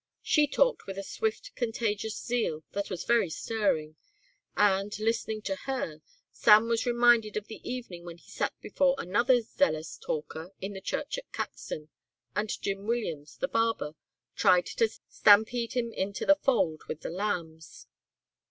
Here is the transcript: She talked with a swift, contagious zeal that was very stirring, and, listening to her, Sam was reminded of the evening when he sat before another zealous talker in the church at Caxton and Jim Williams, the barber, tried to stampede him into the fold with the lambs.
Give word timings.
She 0.23 0.47
talked 0.47 0.87
with 0.87 0.97
a 0.97 1.03
swift, 1.03 1.51
contagious 1.55 2.17
zeal 2.19 2.63
that 2.71 2.89
was 2.89 3.03
very 3.03 3.29
stirring, 3.29 3.97
and, 4.57 4.97
listening 4.97 5.43
to 5.43 5.55
her, 5.67 6.01
Sam 6.31 6.67
was 6.67 6.87
reminded 6.87 7.37
of 7.37 7.45
the 7.45 7.61
evening 7.63 8.03
when 8.03 8.17
he 8.17 8.31
sat 8.31 8.59
before 8.61 8.95
another 8.97 9.41
zealous 9.41 9.99
talker 9.99 10.53
in 10.59 10.73
the 10.73 10.81
church 10.81 11.19
at 11.19 11.31
Caxton 11.31 11.89
and 12.35 12.49
Jim 12.63 12.87
Williams, 12.87 13.37
the 13.37 13.47
barber, 13.47 13.93
tried 14.35 14.65
to 14.65 14.89
stampede 15.07 15.73
him 15.73 15.93
into 15.93 16.25
the 16.25 16.39
fold 16.41 16.81
with 16.87 17.01
the 17.01 17.11
lambs. 17.11 17.85